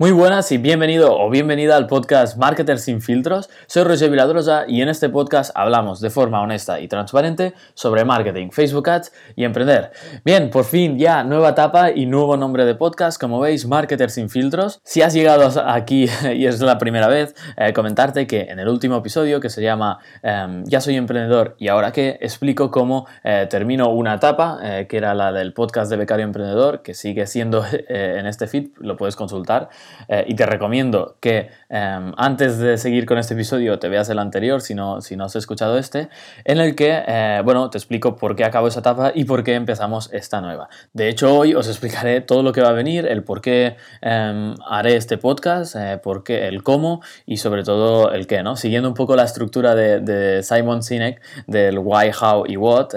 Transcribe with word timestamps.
Muy 0.00 0.12
buenas 0.12 0.52
y 0.52 0.58
bienvenido 0.58 1.18
o 1.18 1.28
bienvenida 1.28 1.74
al 1.74 1.88
podcast 1.88 2.36
Marketers 2.36 2.82
sin 2.82 3.00
filtros. 3.00 3.50
Soy 3.66 3.82
Roger 3.82 4.08
Viladrosa 4.08 4.64
y 4.68 4.80
en 4.80 4.88
este 4.88 5.08
podcast 5.08 5.50
hablamos 5.56 6.00
de 6.00 6.08
forma 6.08 6.40
honesta 6.40 6.78
y 6.78 6.86
transparente 6.86 7.52
sobre 7.74 8.04
marketing, 8.04 8.50
Facebook 8.50 8.88
Ads 8.88 9.12
y 9.34 9.42
emprender. 9.42 9.90
Bien, 10.24 10.50
por 10.50 10.66
fin 10.66 11.00
ya 11.00 11.24
nueva 11.24 11.48
etapa 11.48 11.90
y 11.90 12.06
nuevo 12.06 12.36
nombre 12.36 12.64
de 12.64 12.76
podcast, 12.76 13.20
como 13.20 13.40
veis, 13.40 13.66
Marketers 13.66 14.14
sin 14.14 14.30
filtros. 14.30 14.80
Si 14.84 15.02
has 15.02 15.14
llegado 15.14 15.50
aquí 15.66 16.06
y 16.32 16.46
es 16.46 16.60
la 16.60 16.78
primera 16.78 17.08
vez, 17.08 17.34
eh, 17.56 17.72
comentarte 17.72 18.28
que 18.28 18.42
en 18.42 18.60
el 18.60 18.68
último 18.68 18.98
episodio 18.98 19.40
que 19.40 19.50
se 19.50 19.62
llama 19.62 19.98
em, 20.22 20.62
Ya 20.66 20.80
soy 20.80 20.94
emprendedor 20.94 21.56
y 21.58 21.66
ahora 21.66 21.90
que 21.90 22.18
explico 22.20 22.70
cómo 22.70 23.08
eh, 23.24 23.48
termino 23.50 23.88
una 23.88 24.14
etapa, 24.14 24.60
eh, 24.62 24.86
que 24.88 24.96
era 24.96 25.12
la 25.14 25.32
del 25.32 25.54
podcast 25.54 25.90
de 25.90 25.96
becario 25.96 26.24
emprendedor, 26.24 26.82
que 26.82 26.94
sigue 26.94 27.26
siendo 27.26 27.64
en 27.88 28.26
este 28.28 28.46
feed, 28.46 28.68
lo 28.78 28.96
puedes 28.96 29.16
consultar. 29.16 29.70
Eh, 30.08 30.24
y 30.28 30.34
te 30.34 30.46
recomiendo 30.46 31.16
que 31.20 31.50
em, 31.68 32.12
antes 32.16 32.58
de 32.58 32.78
seguir 32.78 33.04
con 33.04 33.18
este 33.18 33.34
episodio 33.34 33.78
te 33.78 33.88
veas 33.88 34.08
el 34.08 34.18
anterior 34.18 34.62
si 34.62 34.74
no, 34.74 35.00
si 35.02 35.16
no 35.16 35.24
has 35.24 35.36
escuchado 35.36 35.76
este, 35.76 36.08
en 36.44 36.58
el 36.58 36.74
que, 36.74 37.02
eh, 37.06 37.42
bueno, 37.44 37.68
te 37.68 37.78
explico 37.78 38.16
por 38.16 38.34
qué 38.34 38.44
acabo 38.44 38.68
esa 38.68 38.80
etapa 38.80 39.12
y 39.14 39.24
por 39.24 39.44
qué 39.44 39.54
empezamos 39.54 40.10
esta 40.12 40.40
nueva. 40.40 40.68
De 40.92 41.08
hecho, 41.08 41.36
hoy 41.36 41.54
os 41.54 41.68
explicaré 41.68 42.20
todo 42.22 42.42
lo 42.42 42.52
que 42.52 42.62
va 42.62 42.68
a 42.68 42.72
venir, 42.72 43.06
el 43.06 43.22
por 43.22 43.40
qué 43.40 43.76
em, 44.00 44.54
haré 44.66 44.96
este 44.96 45.18
podcast, 45.18 45.76
eh, 45.76 46.00
por 46.02 46.24
qué, 46.24 46.48
el 46.48 46.62
cómo 46.62 47.02
y 47.26 47.36
sobre 47.36 47.62
todo 47.62 48.12
el 48.12 48.26
qué, 48.26 48.42
¿no? 48.42 48.56
Siguiendo 48.56 48.88
un 48.88 48.94
poco 48.94 49.16
la 49.16 49.24
estructura 49.24 49.74
de, 49.74 50.42
Simon 50.42 50.82
Sinek 50.82 51.20
del 51.46 51.78
why, 51.78 52.10
how 52.10 52.44
y 52.46 52.56
what, 52.56 52.88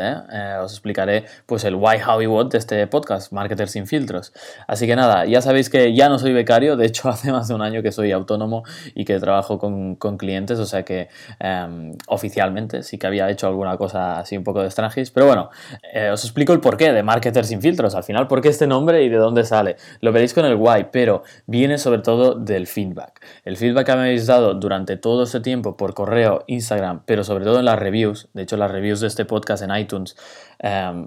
os 0.61 0.71
explicaré 0.71 1.25
pues 1.45 1.63
el 1.65 1.75
why, 1.75 1.97
how 2.05 2.21
y 2.21 2.27
what 2.27 2.47
de 2.47 2.57
este 2.57 2.87
podcast, 2.87 3.31
Marketers 3.31 3.71
sin 3.71 3.87
filtros. 3.87 4.33
Así 4.67 4.87
que 4.87 4.95
nada, 4.95 5.25
ya 5.25 5.41
sabéis 5.41 5.69
que 5.69 5.93
ya 5.93 6.09
no 6.09 6.19
soy 6.19 6.33
becario, 6.33 6.77
de 6.81 6.87
hecho 6.87 7.09
hace 7.09 7.31
más 7.31 7.47
de 7.47 7.53
un 7.53 7.61
año 7.61 7.81
que 7.81 7.91
soy 7.91 8.11
autónomo 8.11 8.63
y 8.95 9.05
que 9.05 9.19
trabajo 9.19 9.57
con, 9.59 9.95
clientes, 10.17 10.59
o 10.59 10.65
sea 10.65 10.83
que 10.83 11.07
em, 11.39 11.93
oficialmente 12.07 12.83
sí 12.83 12.97
que 12.97 13.07
había 13.07 13.29
hecho 13.29 13.47
alguna 13.47 13.77
cosa 13.77 14.19
así 14.19 14.35
un 14.35 14.43
poco 14.43 14.61
de 14.61 14.69
strangis, 14.69 15.11
pero 15.11 15.27
bueno, 15.27 15.49
eh, 15.93 16.09
os 16.09 16.23
explico 16.23 16.53
el 16.53 16.59
porqué 16.59 16.91
de 16.91 17.03
Marketer 17.03 17.45
sin 17.45 17.61
filtros, 17.61 17.95
al 17.95 18.03
final, 18.03 18.27
por 18.27 18.41
qué 18.41 18.49
este 18.49 18.67
nombre 18.67 19.03
y 19.03 19.09
de 19.09 19.17
dónde 19.17 19.45
sale. 19.45 19.77
Lo 20.01 20.11
veréis 20.11 20.33
con 20.33 20.45
el 20.45 20.55
why, 20.55 20.87
pero 20.91 21.23
viene 21.45 21.77
sobre 21.77 22.01
todo 22.01 22.35
del 22.35 22.67
feedback. 22.67 23.25
El 23.45 23.57
feedback 23.57 23.85
que 23.85 23.93
me 23.93 23.99
habéis 24.01 24.27
dado 24.27 24.53
durante 24.55 24.97
todo 24.97 25.23
este 25.23 25.39
tiempo 25.39 25.77
por 25.77 25.93
correo, 25.93 26.43
Instagram, 26.47 27.03
pero 27.05 27.23
sobre 27.23 27.45
todo 27.45 27.59
en 27.59 27.65
las 27.65 27.79
reviews, 27.79 28.29
de 28.33 28.43
hecho 28.43 28.57
las 28.57 28.71
reviews 28.71 28.99
de 28.99 29.07
este 29.07 29.25
podcast 29.25 29.63
en 29.63 29.75
iTunes, 29.75 30.15
eh, 30.59 31.05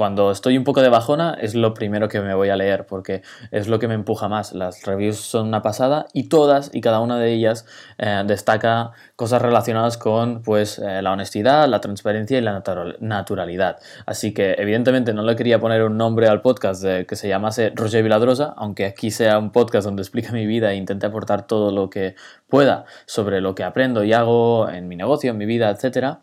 cuando 0.00 0.30
estoy 0.30 0.56
un 0.56 0.64
poco 0.64 0.80
de 0.80 0.88
bajona 0.88 1.36
es 1.38 1.54
lo 1.54 1.74
primero 1.74 2.08
que 2.08 2.22
me 2.22 2.32
voy 2.32 2.48
a 2.48 2.56
leer 2.56 2.86
porque 2.86 3.20
es 3.50 3.68
lo 3.68 3.78
que 3.78 3.86
me 3.86 3.92
empuja 3.92 4.28
más. 4.28 4.54
Las 4.54 4.86
reviews 4.86 5.18
son 5.18 5.48
una 5.48 5.60
pasada 5.60 6.06
y 6.14 6.30
todas 6.30 6.70
y 6.72 6.80
cada 6.80 7.00
una 7.00 7.18
de 7.18 7.30
ellas 7.30 7.66
eh, 7.98 8.22
destaca 8.26 8.92
cosas 9.14 9.42
relacionadas 9.42 9.98
con 9.98 10.40
pues 10.40 10.78
eh, 10.78 11.02
la 11.02 11.12
honestidad, 11.12 11.68
la 11.68 11.82
transparencia 11.82 12.38
y 12.38 12.40
la 12.40 12.62
naturalidad. 13.00 13.76
Así 14.06 14.32
que 14.32 14.54
evidentemente 14.56 15.12
no 15.12 15.22
le 15.22 15.36
quería 15.36 15.60
poner 15.60 15.82
un 15.82 15.98
nombre 15.98 16.28
al 16.28 16.40
podcast 16.40 16.82
que 16.82 17.14
se 17.14 17.28
llamase 17.28 17.70
Roger 17.74 18.02
Viladrosa, 18.02 18.54
aunque 18.56 18.86
aquí 18.86 19.10
sea 19.10 19.38
un 19.38 19.52
podcast 19.52 19.84
donde 19.84 20.00
explique 20.00 20.32
mi 20.32 20.46
vida 20.46 20.72
e 20.72 20.76
intente 20.76 21.04
aportar 21.04 21.46
todo 21.46 21.72
lo 21.72 21.90
que 21.90 22.14
pueda 22.48 22.86
sobre 23.04 23.42
lo 23.42 23.54
que 23.54 23.64
aprendo 23.64 24.02
y 24.02 24.14
hago 24.14 24.66
en 24.70 24.88
mi 24.88 24.96
negocio, 24.96 25.30
en 25.32 25.36
mi 25.36 25.44
vida, 25.44 25.68
etcétera. 25.68 26.20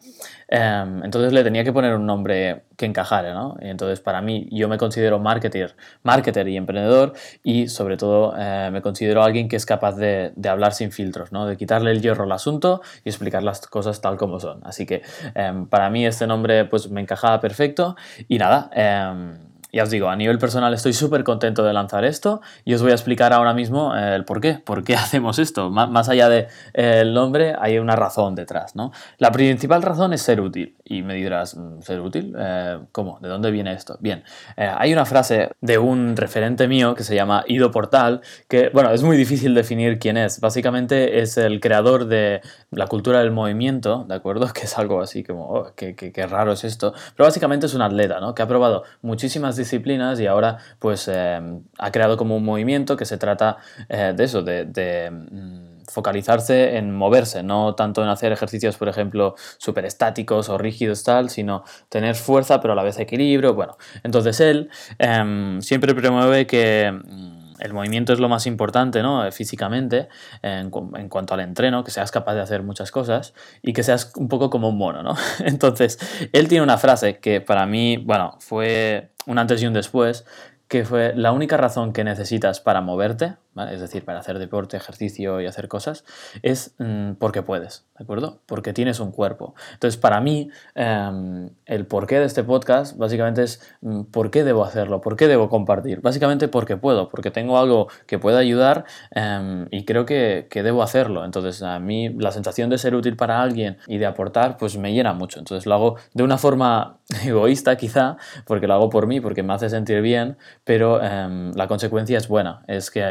Em, 0.47 1.03
entonces 1.03 1.31
le 1.31 1.43
tenía 1.43 1.63
que 1.63 1.73
poner 1.73 1.93
un 1.93 2.05
nombre 2.05 2.63
que 2.77 2.85
encajara, 2.85 3.33
¿no? 3.33 3.57
Entonces 3.59 3.99
para 3.99 4.21
mí 4.21 4.47
yo 4.51 4.69
me 4.69 4.77
considero 4.77 5.19
marketer, 5.19 5.75
marketer 6.03 6.47
y 6.47 6.55
emprendedor 6.55 7.13
y 7.43 7.67
sobre 7.67 7.97
todo 7.97 8.35
eh, 8.37 8.69
me 8.71 8.81
considero 8.81 9.23
alguien 9.23 9.49
que 9.49 9.55
es 9.55 9.65
capaz 9.65 9.95
de, 9.95 10.31
hablar 10.47 10.73
sin 10.73 10.91
filtros, 10.91 11.31
¿no? 11.31 11.45
De 11.47 11.57
quitarle 11.57 11.91
el 11.91 12.01
hierro 12.01 12.23
al 12.23 12.31
asunto 12.31 12.81
y 13.03 13.09
explicar 13.09 13.43
las 13.43 13.67
cosas 13.67 13.99
tal 13.99 14.15
como 14.15 14.39
son. 14.39 14.61
Así 14.63 14.85
que 14.85 15.01
em, 15.35 15.65
para 15.67 15.89
mí 15.89 16.05
este 16.05 16.27
nombre 16.27 16.65
pues 16.65 16.89
me 16.89 17.01
encajaba 17.01 17.41
perfecto 17.41 17.95
y 18.27 18.37
nada. 18.37 18.69
Em, 18.73 19.46
ya 19.71 19.83
os 19.83 19.89
digo, 19.89 20.09
a 20.09 20.15
nivel 20.15 20.37
personal 20.37 20.73
estoy 20.73 20.93
súper 20.93 21.23
contento 21.23 21.63
de 21.63 21.73
lanzar 21.73 22.05
esto 22.05 22.41
y 22.63 22.73
os 22.73 22.81
voy 22.81 22.91
a 22.91 22.93
explicar 22.93 23.33
ahora 23.33 23.53
mismo 23.53 23.95
eh, 23.95 24.15
el 24.15 24.23
por 24.23 24.39
qué, 24.39 24.53
por 24.53 24.83
qué 24.83 24.95
hacemos 25.07 25.39
esto. 25.39 25.69
más 25.69 26.09
allá 26.09 26.29
del 26.29 26.47
de, 26.73 26.99
el 27.01 27.13
nombre, 27.13 27.55
hay 27.59 27.77
una 27.77 27.95
razón 27.95 28.35
detrás, 28.35 28.75
¿no? 28.75 28.91
La 29.17 29.31
principal 29.31 29.81
razón 29.81 30.13
es 30.13 30.21
ser 30.21 30.41
útil. 30.41 30.75
Y 30.85 31.01
me 31.01 31.15
dirás, 31.15 31.55
mm, 31.55 31.81
¿ser 31.81 31.99
útil? 31.99 32.33
Eh, 32.37 32.79
¿Cómo? 32.91 33.19
¿De 33.21 33.27
dónde 33.27 33.51
viene 33.51 33.73
esto? 33.73 33.97
Bien, 33.99 34.23
eh, 34.55 34.71
hay 34.75 34.93
una 34.93 35.05
frase 35.05 35.51
de 35.59 35.77
un 35.77 36.15
referente 36.15 36.67
mío 36.67 36.95
que 36.95 37.03
se 37.03 37.15
llama 37.15 37.43
Ido 37.47 37.71
Portal, 37.71 38.21
que, 38.47 38.69
bueno, 38.73 38.91
es 38.91 39.03
muy 39.03 39.17
difícil 39.17 39.53
definir 39.53 39.99
quién 39.99 40.17
es. 40.17 40.39
Básicamente 40.39 41.19
es 41.19 41.37
el 41.37 41.59
creador 41.59 42.05
de 42.05 42.41
la 42.71 42.87
cultura 42.87 43.19
del 43.19 43.31
movimiento, 43.31 44.05
¿de 44.07 44.15
acuerdo? 44.15 44.47
Que 44.57 44.63
es 44.63 44.77
algo 44.77 45.01
así 45.01 45.23
como, 45.23 45.47
oh, 45.49 45.73
qué, 45.75 45.95
qué 45.95 46.27
raro 46.27 46.53
es 46.53 46.63
esto. 46.63 46.93
Pero 47.15 47.27
básicamente 47.27 47.65
es 47.65 47.73
un 47.73 47.81
atleta, 47.81 48.19
¿no? 48.19 48.33
Que 48.33 48.41
ha 48.41 48.47
probado 48.47 48.83
muchísimas 49.01 49.56
disciplinas 49.57 50.19
y 50.19 50.27
ahora 50.27 50.57
pues 50.79 51.09
eh, 51.11 51.39
ha 51.77 51.91
creado 51.91 52.17
como 52.17 52.35
un 52.37 52.45
movimiento 52.45 52.95
que 52.95 53.05
se 53.05 53.17
trata 53.17 53.57
eh, 53.89 54.13
de 54.15 54.23
eso, 54.23 54.41
de, 54.41 55.09
mm, 55.11 55.77
focalizarse 55.89 56.77
en 56.77 56.93
moverse, 56.93 57.43
no 57.43 57.73
tanto 57.75 58.03
en 58.03 58.09
hacer 58.09 58.31
ejercicios, 58.31 58.77
por 58.77 58.89
ejemplo, 58.89 59.35
súper 59.57 59.85
estáticos 59.85 60.49
o 60.49 60.57
rígidos 60.57 61.03
tal, 61.03 61.29
sino 61.29 61.63
tener 61.89 62.15
fuerza 62.15 62.59
pero 62.59 62.73
a 62.73 62.75
la 62.75 62.83
vez 62.83 62.99
equilibrio. 62.99 63.53
Bueno, 63.53 63.77
entonces 64.03 64.39
él 64.41 64.69
em, 64.99 65.61
siempre 65.61 65.95
promueve 65.95 66.45
que 66.45 66.91
mm, 66.91 67.26
el 67.59 67.73
movimiento 67.73 68.13
es 68.13 68.19
lo 68.19 68.29
más 68.29 68.45
importante, 68.45 69.01
¿no? 69.01 69.31
Físicamente, 69.31 70.07
en, 70.41 70.69
cuanto 70.69 71.33
al 71.33 71.39
entreno, 71.41 71.83
que 71.83 71.91
seas 71.91 72.11
capaz 72.11 72.35
de 72.35 72.41
hacer 72.41 72.63
muchas 72.63 72.91
cosas 72.91 73.33
y 73.61 73.73
que 73.73 73.83
seas 73.83 74.11
un 74.15 74.27
poco 74.27 74.49
como 74.49 74.69
un 74.69 74.77
mono, 74.77 75.03
¿no? 75.03 75.15
Entonces, 75.45 75.99
él 76.33 76.47
tiene 76.47 76.63
una 76.63 76.77
frase 76.77 77.19
que 77.19 77.41
para 77.41 77.65
mí, 77.65 77.97
bueno, 77.97 78.37
fue 78.39 79.11
un 79.25 79.39
antes 79.39 79.61
y 79.61 79.67
un 79.67 79.73
después, 79.73 80.25
que 80.67 80.83
fue 80.83 81.13
la 81.15 81.31
única 81.31 81.57
razón 81.57 81.93
que 81.93 82.03
necesitas 82.03 82.59
para 82.59 82.81
moverte, 82.81 83.35
es 83.71 83.81
decir, 83.81 84.05
para 84.05 84.19
hacer 84.19 84.39
deporte, 84.39 84.77
ejercicio 84.77 85.41
y 85.41 85.45
hacer 85.45 85.67
cosas, 85.67 86.03
es 86.41 86.75
mm, 86.77 87.13
porque 87.13 87.41
puedes, 87.41 87.85
¿de 87.97 88.03
acuerdo? 88.03 88.39
Porque 88.45 88.73
tienes 88.73 88.99
un 88.99 89.11
cuerpo. 89.11 89.55
Entonces, 89.73 89.99
para 89.99 90.21
mí, 90.21 90.49
em, 90.75 91.49
el 91.65 91.85
porqué 91.85 92.19
de 92.19 92.25
este 92.25 92.43
podcast 92.43 92.97
básicamente 92.97 93.43
es 93.43 93.61
mm, 93.81 94.03
por 94.03 94.31
qué 94.31 94.43
debo 94.43 94.63
hacerlo, 94.63 95.01
por 95.01 95.15
qué 95.15 95.27
debo 95.27 95.49
compartir. 95.49 96.01
Básicamente 96.01 96.47
porque 96.47 96.77
puedo, 96.77 97.09
porque 97.09 97.31
tengo 97.31 97.57
algo 97.57 97.87
que 98.05 98.19
pueda 98.19 98.39
ayudar 98.39 98.85
em, 99.11 99.67
y 99.71 99.85
creo 99.85 100.05
que, 100.05 100.47
que, 100.49 100.63
debo 100.63 100.83
hacerlo. 100.83 101.25
Entonces, 101.25 101.61
a 101.61 101.79
mí 101.79 102.09
la 102.09 102.31
sensación 102.31 102.69
de 102.69 102.77
ser 102.77 102.95
útil 102.95 103.15
para 103.15 103.41
alguien 103.41 103.77
y 103.87 103.97
de 103.97 104.05
aportar, 104.05 104.57
pues 104.57 104.77
me 104.77 104.93
llena 104.93 105.13
mucho. 105.13 105.39
Entonces, 105.39 105.65
lo 105.65 105.75
hago 105.75 105.95
de 106.13 106.23
una 106.23 106.37
forma 106.37 106.99
egoísta 107.25 107.77
quizá, 107.77 108.17
porque 108.45 108.67
lo 108.67 108.73
hago 108.73 108.89
por 108.89 109.07
mí, 109.07 109.21
porque 109.21 109.43
me 109.43 109.53
hace 109.53 109.69
sentir 109.69 110.01
bien, 110.01 110.37
pero 110.63 111.01
em, 111.01 111.53
la 111.53 111.67
consecuencia 111.67 112.17
es 112.17 112.27
buena. 112.27 112.63
Es 112.67 112.91
que 112.91 113.03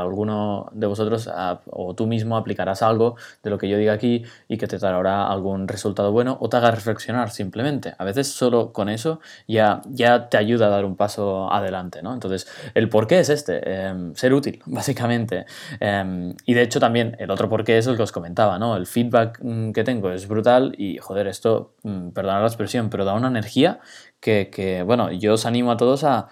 alguno 0.00 0.70
de 0.72 0.86
vosotros 0.86 1.28
o 1.70 1.94
tú 1.94 2.06
mismo 2.06 2.36
aplicarás 2.36 2.82
algo 2.82 3.16
de 3.42 3.50
lo 3.50 3.58
que 3.58 3.68
yo 3.68 3.76
diga 3.76 3.92
aquí 3.92 4.24
y 4.48 4.58
que 4.58 4.66
te 4.66 4.78
dará 4.78 5.26
algún 5.26 5.68
resultado 5.68 6.12
bueno 6.12 6.36
o 6.40 6.48
te 6.48 6.56
haga 6.56 6.70
reflexionar 6.70 7.30
simplemente. 7.30 7.94
A 7.98 8.04
veces 8.04 8.28
solo 8.28 8.72
con 8.72 8.88
eso 8.88 9.20
ya, 9.46 9.82
ya 9.86 10.28
te 10.28 10.36
ayuda 10.36 10.66
a 10.66 10.70
dar 10.70 10.84
un 10.84 10.96
paso 10.96 11.52
adelante, 11.52 12.02
¿no? 12.02 12.12
Entonces, 12.12 12.46
el 12.74 12.88
por 12.88 13.06
qué 13.06 13.20
es 13.20 13.28
este, 13.28 13.86
em, 13.86 14.14
ser 14.14 14.32
útil, 14.32 14.62
básicamente. 14.66 15.46
Em, 15.80 16.34
y 16.46 16.54
de 16.54 16.62
hecho 16.62 16.80
también 16.80 17.16
el 17.18 17.30
otro 17.30 17.48
por 17.48 17.64
qué 17.64 17.78
es 17.78 17.86
el 17.86 17.96
que 17.96 18.02
os 18.02 18.12
comentaba, 18.12 18.58
¿no? 18.58 18.76
El 18.76 18.86
feedback 18.86 19.38
mm, 19.42 19.72
que 19.72 19.84
tengo 19.84 20.10
es 20.10 20.28
brutal 20.28 20.74
y, 20.78 20.98
joder, 20.98 21.26
esto, 21.26 21.74
mm, 21.82 22.10
perdonad 22.10 22.40
la 22.40 22.46
expresión, 22.46 22.90
pero 22.90 23.04
da 23.04 23.14
una 23.14 23.28
energía 23.28 23.80
que, 24.22 24.84
bueno, 24.86 25.10
yo 25.10 25.34
os 25.34 25.46
animo 25.46 25.72
a 25.72 25.76
todos 25.76 26.04
a, 26.04 26.28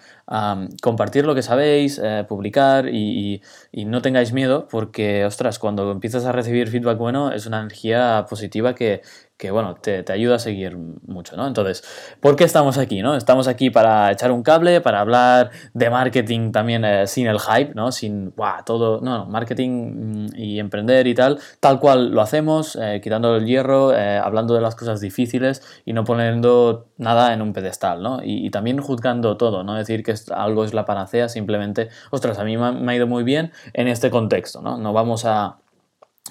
compartir 0.80 1.26
lo 1.26 1.34
que 1.34 1.42
sabéis, 1.42 2.00
eh, 2.02 2.24
publicar 2.28 2.88
y, 2.88 3.42
y, 3.72 3.84
no 3.84 4.00
tengáis 4.00 4.32
miedo 4.32 4.68
porque, 4.70 5.24
ostras, 5.24 5.58
cuando 5.58 5.90
empiezas 5.90 6.24
a 6.24 6.30
recibir 6.30 6.68
feedback 6.68 6.98
bueno 6.98 7.32
es 7.32 7.46
una 7.46 7.58
energía 7.58 8.26
positiva 8.30 8.76
que, 8.76 9.02
que 9.40 9.50
bueno, 9.50 9.74
te, 9.74 10.04
ayuda 10.12 10.36
a 10.36 10.38
seguir 10.38 10.76
mucho, 10.76 11.34
¿no? 11.34 11.46
Entonces, 11.46 11.82
¿por 12.20 12.36
qué 12.36 12.44
estamos 12.44 12.76
aquí, 12.76 13.00
no? 13.00 13.16
Estamos 13.16 13.48
aquí 13.48 13.70
para 13.70 14.12
echar 14.12 14.32
un 14.32 14.42
cable, 14.42 14.82
para 14.82 15.00
hablar 15.00 15.50
de 15.72 15.88
marketing 15.88 16.52
también 16.52 16.84
eh, 16.84 17.06
sin 17.06 17.26
el 17.26 17.40
hype, 17.40 17.72
¿no? 17.74 17.90
Sin, 17.90 18.34
¡guau! 18.36 18.62
Todo, 18.66 19.00
no, 19.00 19.24
marketing 19.24 19.70
mm, 19.70 20.26
y 20.36 20.60
emprender 20.60 21.06
y 21.06 21.14
tal, 21.14 21.38
tal 21.58 21.80
cual 21.80 22.10
lo 22.10 22.20
hacemos, 22.20 22.76
eh, 22.76 23.00
quitando 23.02 23.34
el 23.34 23.46
hierro, 23.46 23.94
eh, 23.94 24.18
hablando 24.18 24.52
de 24.52 24.60
las 24.60 24.76
cosas 24.76 25.00
difíciles 25.00 25.62
y 25.86 25.94
no 25.94 26.04
poniendo 26.04 26.88
nada 26.98 27.32
en 27.32 27.40
un 27.40 27.54
pedestal, 27.54 28.02
¿no? 28.02 28.20
Y, 28.22 28.50
también 28.50 28.80
juzgando 28.82 29.38
todo, 29.38 29.64
no 29.64 29.74
decir 29.74 30.02
que 30.02 30.14
algo 30.34 30.64
es 30.64 30.74
la 30.74 30.84
panacea, 30.84 31.30
simplemente, 31.30 31.88
ostras, 32.10 32.38
a 32.38 32.44
mí 32.44 32.58
me 32.58 32.92
ha 32.92 32.94
ido 32.94 33.06
muy 33.06 33.22
bien 33.22 33.52
en 33.72 33.88
este 33.88 34.10
contexto, 34.10 34.60
¿no? 34.60 34.76
No 34.76 34.92
vamos 34.92 35.24
a... 35.24 35.56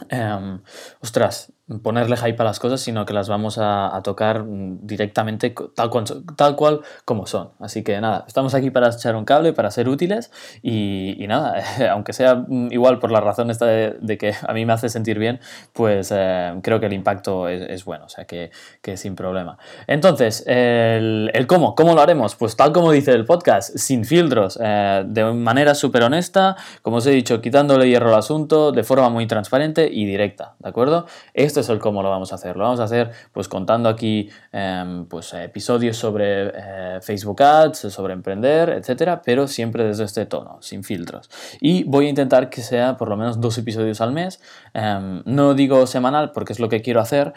Em, 0.09 0.61
ostras, 1.01 1.51
ponerle 1.77 2.17
hype 2.17 2.41
a 2.41 2.45
las 2.45 2.59
cosas, 2.59 2.81
sino 2.81 3.05
que 3.05 3.13
las 3.13 3.29
vamos 3.29 3.57
a, 3.59 3.99
tocar 4.03 4.45
directamente 4.47 5.53
tal 5.75 5.89
cual, 5.89 6.05
tal 6.35 6.55
cual, 6.55 6.81
como 7.05 7.27
son. 7.27 7.51
Así 7.59 7.83
que 7.83 7.99
nada, 7.99 8.23
estamos 8.27 8.53
aquí 8.53 8.71
para 8.71 8.89
echar 8.89 9.15
un 9.15 9.25
cable, 9.25 9.53
para 9.53 9.69
ser 9.69 9.89
útiles 9.89 10.31
y, 10.63 11.25
nada, 11.27 11.61
aunque 11.91 12.13
sea 12.13 12.45
igual 12.71 12.99
por 12.99 13.11
la 13.11 13.21
razón 13.21 13.51
esta 13.51 13.65
de, 13.65 14.17
que 14.17 14.33
a 14.41 14.53
mí 14.53 14.65
me 14.65 14.73
hace 14.73 14.89
sentir 14.89 15.19
bien, 15.19 15.39
pues 15.73 16.11
eh, 16.15 16.57
creo 16.63 16.79
que 16.79 16.87
el 16.87 16.93
impacto 16.93 17.47
es, 17.47 17.85
bueno, 17.85 18.05
o 18.05 18.09
sea 18.09 18.25
que, 18.25 18.51
sin 18.95 19.15
problema. 19.15 19.57
Entonces, 19.85 20.43
el, 20.47 21.45
cómo, 21.47 21.75
¿cómo 21.75 21.93
lo 21.93 22.01
haremos? 22.01 22.35
Pues 22.35 22.55
tal 22.55 22.71
como 22.71 22.91
dice 22.91 23.11
el 23.11 23.25
podcast, 23.25 23.75
sin 23.77 24.05
filtros, 24.05 24.57
eh, 24.61 25.03
de 25.05 25.23
manera 25.25 25.75
súper 25.75 26.03
honesta, 26.03 26.55
como 26.81 26.97
os 26.97 27.05
he 27.05 27.11
dicho, 27.11 27.41
quitándole 27.41 27.87
hierro 27.87 28.09
al 28.09 28.15
asunto, 28.15 28.71
de 28.71 28.83
forma 28.83 29.09
muy 29.09 29.27
transparente 29.27 29.87
y 29.91 30.05
directa, 30.05 30.55
¿de 30.59 30.69
acuerdo? 30.69 31.05
Esto 31.33 31.58
es 31.59 31.69
el 31.69 31.79
cómo 31.79 32.03
lo 32.03 32.09
vamos 32.09 32.31
a 32.31 32.35
hacer. 32.35 32.55
Lo 32.55 32.63
vamos 32.63 32.79
a 32.79 32.83
hacer 32.83 33.11
pues 33.31 33.47
contando 33.47 33.89
aquí 33.89 34.29
em, 34.51 35.05
pues, 35.05 35.33
episodios 35.33 35.97
sobre 35.97 36.51
eh, 36.53 36.99
Facebook 37.01 37.41
Ads, 37.41 37.91
sobre 37.91 38.13
emprender, 38.13 38.69
etcétera, 38.69 39.21
pero 39.21 39.47
siempre 39.47 39.83
desde 39.83 40.03
este 40.03 40.25
tono, 40.25 40.57
sin 40.61 40.83
filtros. 40.83 41.29
Y 41.61 41.83
voy 41.83 42.07
a 42.07 42.09
intentar 42.09 42.49
que 42.49 42.61
sea 42.61 42.97
por 42.97 43.09
lo 43.09 43.17
menos 43.17 43.39
dos 43.39 43.57
episodios 43.57 44.01
al 44.01 44.11
mes. 44.11 44.41
Em, 44.73 45.21
no 45.25 45.53
digo 45.53 45.85
semanal 45.87 46.31
porque 46.31 46.53
es 46.53 46.59
lo 46.59 46.69
que 46.69 46.81
quiero 46.81 47.01
hacer, 47.01 47.33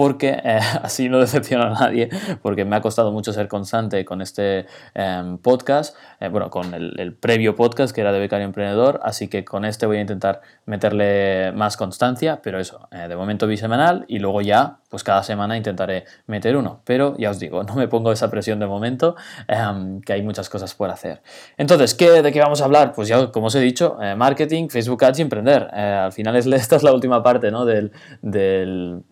porque 0.00 0.40
eh, 0.42 0.60
así 0.82 1.10
no 1.10 1.18
decepciono 1.18 1.64
a 1.64 1.70
nadie, 1.78 2.08
porque 2.40 2.64
me 2.64 2.74
ha 2.74 2.80
costado 2.80 3.12
mucho 3.12 3.34
ser 3.34 3.48
constante 3.48 4.02
con 4.06 4.22
este 4.22 4.64
em, 4.94 5.36
podcast, 5.36 5.94
eh, 6.20 6.28
bueno, 6.28 6.48
con 6.48 6.72
el, 6.72 7.14
previo 7.20 7.54
podcast 7.54 7.94
que 7.94 8.00
era 8.00 8.10
de 8.10 8.18
Becario 8.18 8.46
Emprendedor, 8.46 9.00
así 9.02 9.28
que 9.28 9.44
con 9.44 9.66
este 9.66 9.84
voy 9.84 9.98
a 9.98 10.00
intentar 10.00 10.40
meterle 10.64 11.52
más 11.52 11.76
constancia, 11.76 12.40
pero 12.42 12.58
eso, 12.58 12.88
eh, 12.92 13.08
de 13.08 13.14
momento 13.14 13.46
bisemanal 13.46 14.06
y 14.08 14.20
luego 14.20 14.40
ya, 14.40 14.78
pues 14.88 15.04
cada 15.04 15.22
semana 15.22 15.58
intentaré 15.58 16.06
meter 16.26 16.56
uno, 16.56 16.80
pero 16.86 17.14
ya 17.18 17.28
os 17.28 17.38
digo, 17.38 17.62
no 17.64 17.74
me 17.74 17.86
pongo 17.86 18.10
esa 18.10 18.30
presión 18.30 18.58
de 18.58 18.66
momento, 18.66 19.16
em, 19.48 20.00
que 20.00 20.14
hay 20.14 20.22
muchas 20.22 20.48
cosas 20.48 20.74
por 20.74 20.88
hacer. 20.88 21.20
Entonces, 21.58 21.94
¿qué, 21.94 22.22
¿de 22.22 22.32
qué 22.32 22.40
vamos 22.40 22.62
a 22.62 22.64
hablar? 22.64 22.94
Pues 22.94 23.06
ya, 23.06 23.30
como 23.30 23.48
os 23.48 23.54
he 23.54 23.60
dicho, 23.60 23.98
marketing, 24.16 24.68
Facebook 24.70 25.04
Ads 25.04 25.18
y 25.18 25.22
emprender. 25.22 25.64
al 25.74 26.12
final 26.12 26.36
es, 26.36 26.46
esta 26.64 26.76
es 26.76 26.82
la 26.82 26.94
última 26.94 27.22
parte 27.22 27.50
¿no? 27.50 27.66
del, 27.66 27.92
del 28.22 29.02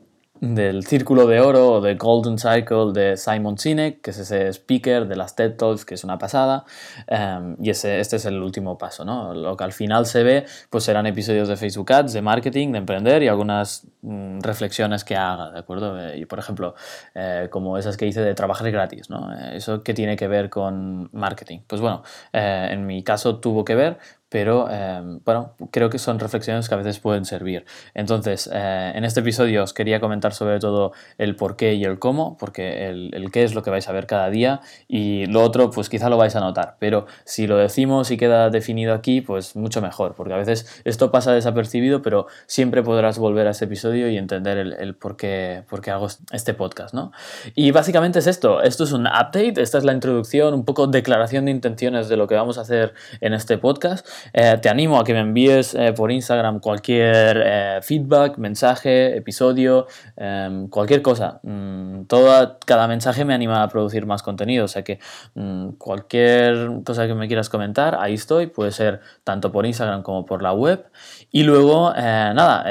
del 0.41 0.85
Círculo 0.85 1.27
de 1.27 1.41
Oro 1.41 1.73
o 1.73 1.81
de 1.81 1.95
Golden 1.95 2.39
Cycle 2.39 2.93
de 2.93 3.17
Simon 3.17 3.59
Sinek, 3.59 4.01
que 4.01 4.11
es 4.11 4.19
ese 4.19 4.49
speaker 4.53 5.07
de 5.07 5.17
las 5.17 5.35
TED 5.35 5.57
Talks, 5.57 5.85
que 5.85 5.95
es 5.95 6.05
una 6.05 6.19
pasada. 6.19 6.65
Em, 7.07 7.57
y 7.61 7.71
ese, 7.71 8.01
este 8.01 8.17
es 8.17 8.25
el 8.25 8.43
último 8.43 8.79
paso, 8.79 9.05
¿no? 9.05 9.35
Lo 9.35 9.57
que 9.57 9.65
al 9.65 9.73
final 9.73 10.07
se 10.07 10.23
ve, 10.23 10.47
pues 10.71 10.85
serán 10.85 11.07
episodios 11.07 11.49
de 11.49 11.57
Facebook 11.57 11.93
Ads, 11.93 12.13
de 12.13 12.23
marketing, 12.23 12.73
de 12.73 12.79
emprender 12.79 13.23
y 13.23 13.29
algunas 13.29 13.87
mm, 14.03 14.41
reflexiones 14.41 15.05
que 15.05 15.17
haga, 15.17 15.51
¿de 15.51 15.59
acuerdo? 15.59 15.99
Eh, 16.01 16.19
y 16.19 16.25
por 16.27 16.39
ejemplo, 16.39 16.75
eh, 17.15 17.49
como 17.51 17.79
esas 17.79 17.97
que 17.97 18.07
hice 18.07 18.21
de 18.21 18.35
trabajar 18.35 18.71
gratis, 18.71 19.11
¿no? 19.11 19.33
Eh, 19.33 19.57
¿Eso 19.57 19.83
qué 19.83 19.95
tiene 19.95 20.17
que 20.17 20.29
ver 20.29 20.51
con 20.51 21.11
marketing? 21.13 21.61
Pues 21.67 21.81
bueno, 21.81 22.03
en 22.33 22.87
mi 22.87 23.03
caso 23.03 23.39
tuvo 23.41 23.65
que 23.65 23.75
ver 23.75 23.99
pero 24.29 24.71
em, 24.71 25.21
bueno, 25.25 25.55
creo 25.71 25.91
que 25.91 25.99
son 25.99 26.19
reflexiones 26.19 26.69
que 26.69 26.75
a 26.75 26.79
veces 26.79 26.99
pueden 26.99 27.25
servir. 27.25 27.65
Entonces, 27.95 28.49
eh, 28.53 28.93
en 28.95 29.05
este 29.05 29.21
episodio 29.21 29.63
os 29.63 29.73
quería 29.73 30.01
comentar 30.01 30.35
sobre 30.35 30.59
todo 30.59 30.93
el 31.17 31.35
por 31.37 31.57
qué 31.57 31.75
y 31.75 31.85
el 31.85 31.99
cómo, 31.99 32.37
porque 32.39 32.89
el, 32.89 33.11
el, 33.15 33.31
qué 33.31 33.45
es 33.45 33.55
lo 33.55 33.63
que 33.63 33.71
vais 33.71 33.89
a 33.89 33.93
ver 33.93 34.07
cada 34.07 34.29
día 34.29 34.61
y 34.87 35.27
lo 35.27 35.43
otro, 35.43 35.71
pues 35.71 35.89
quizá 35.89 36.11
lo 36.11 36.17
vais 36.17 36.37
a 36.37 36.41
notar, 36.41 36.77
pero 36.79 37.07
si 37.25 37.47
lo 37.47 37.57
decimos 37.57 38.11
y 38.11 38.17
queda 38.17 38.51
definido 38.51 38.95
aquí, 38.95 39.21
pues 39.21 39.57
mucho 39.57 39.81
mejor, 39.81 40.15
porque 40.15 40.35
a 40.35 40.37
veces 40.37 40.83
esto 40.85 41.11
pasa 41.11 41.33
desapercibido, 41.33 42.03
pero 42.03 42.27
siempre 42.47 42.83
podrás 42.83 43.19
volver 43.19 43.47
a 43.47 43.51
este 43.51 43.65
episodio 43.65 44.11
y 44.11 44.19
entender 44.19 44.59
el, 44.59 44.73
el 44.75 44.95
por, 44.95 45.17
qué, 45.17 45.65
hago 45.87 46.09
este 46.33 46.55
podcast, 46.55 46.93
¿no? 46.93 47.13
Y 47.55 47.71
básicamente 47.71 48.19
es 48.19 48.27
esto, 48.27 48.63
esto 48.63 48.85
es 48.85 48.93
un 48.93 49.07
update, 49.07 49.61
esta 49.61 49.79
es 49.79 49.85
la 49.85 49.93
introducción, 49.93 50.53
un 50.53 50.65
poco 50.65 50.87
declaración 50.87 51.47
de 51.47 51.51
intenciones 51.51 52.09
de 52.09 52.17
lo 52.17 52.27
que 52.27 52.35
vamos 52.35 52.59
a 52.59 52.63
hacer 52.63 52.95
en 53.21 53.33
este 53.33 53.57
podcast 53.59 54.07
eh, 54.33 54.59
te 54.61 54.69
animo 54.69 54.99
a 54.99 55.05
que 55.05 55.13
me 55.13 55.21
envíes 55.21 55.75
eh, 55.75 55.93
por 55.93 56.11
Instagram 56.11 56.61
cualquier 56.61 57.43
eh, 57.45 57.79
feedback, 57.83 58.39
mensaje, 58.39 59.17
episodio, 59.17 59.87
em, 60.17 60.69
cualquier 60.69 61.03
cosa. 61.03 61.41
Mm, 61.43 62.05
toda, 62.05 62.59
cada 62.65 62.89
mensaje 62.89 63.25
me 63.25 63.35
anima 63.35 63.63
a 63.63 63.69
producir 63.69 64.07
más 64.07 64.23
contenido, 64.23 64.65
o 64.65 64.69
sea 64.69 64.83
que 64.83 64.99
mm, 65.35 65.71
cualquier 65.79 66.83
cosa 66.85 67.07
que 67.07 67.15
me 67.15 67.27
quieras 67.29 67.49
comentar, 67.49 67.97
ahí 68.01 68.15
estoy, 68.15 68.47
puede 68.47 68.73
ser 68.73 69.01
tanto 69.25 69.53
por 69.53 69.67
Instagram 69.67 70.03
como 70.03 70.25
por 70.25 70.43
la 70.43 70.53
web. 70.53 70.87
Y 71.31 71.43
luego, 71.43 71.93
nada, 71.93 72.65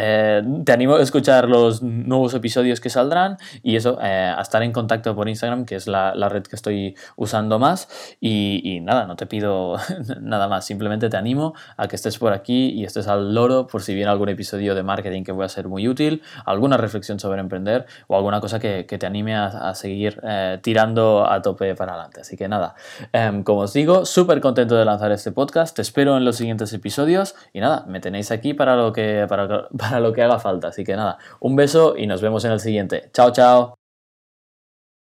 te 0.66 0.72
animo 0.72 0.96
a 0.96 1.02
escuchar 1.02 1.48
los 1.48 1.84
nuevos 1.84 2.34
episodios 2.34 2.80
que 2.80 2.90
saldrán 2.90 3.38
y 3.62 3.76
eso, 3.76 3.98
a 4.02 4.42
estar 4.42 4.64
en 4.64 4.72
contacto 4.72 5.16
por 5.16 5.30
Instagram, 5.30 5.66
que 5.66 5.76
es 5.76 5.88
la, 5.88 6.14
red 6.30 6.44
que 6.44 6.56
estoy 6.56 6.96
usando 7.16 7.60
más. 7.60 7.88
y 8.20 8.80
nada, 8.82 9.06
no 9.06 9.16
te 9.16 9.28
pido 9.28 9.78
nada 10.22 10.48
más, 10.48 10.66
simplemente 10.66 11.10
te 11.10 11.18
animo 11.18 11.37
a 11.78 11.88
que 11.88 11.96
estés 11.96 12.18
por 12.18 12.34
aquí 12.34 12.70
y 12.70 12.84
estés 12.84 13.08
al 13.08 13.34
loro 13.34 13.68
por 13.68 13.82
si 13.82 13.94
viene 13.94 14.10
algún 14.12 14.30
episodio 14.30 14.76
de 14.76 14.84
marketing 14.84 15.24
que 15.24 15.34
pueda 15.34 15.50
ser 15.50 15.68
muy 15.68 15.88
útil, 15.88 16.22
alguna 16.46 16.78
reflexión 16.78 17.20
sobre 17.20 17.40
emprender 17.40 17.86
o 18.08 18.16
alguna 18.16 18.40
cosa 18.40 18.60
que, 18.60 18.86
te 18.88 19.06
anime 19.06 19.36
a, 19.36 19.76
seguir 19.76 20.20
eh, 20.24 20.60
tirando 20.62 21.30
a 21.30 21.42
tope 21.42 21.76
para 21.76 21.94
adelante. 21.94 22.22
Así 22.22 22.36
que 22.36 22.48
nada, 22.48 22.76
em, 23.14 23.44
como 23.44 23.62
os 23.62 23.74
digo, 23.74 24.06
súper 24.06 24.42
contento 24.42 24.76
de 24.76 24.86
lanzar 24.86 25.12
este 25.12 25.32
podcast, 25.32 25.76
te 25.76 25.82
espero 25.82 26.18
en 26.18 26.26
los 26.26 26.38
siguientes 26.38 26.74
episodios 26.74 27.36
y 27.54 27.60
nada, 27.60 27.86
me 27.88 28.00
tenéis 28.00 28.32
aquí 28.32 28.54
para 28.54 28.76
lo 28.76 28.92
que, 28.94 29.26
para, 29.30 29.68
para 29.78 30.00
lo 30.00 30.14
que 30.14 30.24
haga 30.24 30.40
falta. 30.40 30.70
Así 30.70 30.84
que 30.84 30.96
nada, 30.96 31.18
un 31.40 31.56
beso 31.56 31.96
y 31.98 32.08
nos 32.08 32.22
vemos 32.22 32.44
en 32.46 32.52
el 32.52 32.60
siguiente. 32.60 33.10
Chao, 33.14 33.32
chao. 33.32 33.77